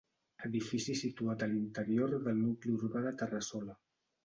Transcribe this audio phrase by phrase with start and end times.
[0.47, 3.81] Edifici situat a l'interior del nucli urbà de Terrassola.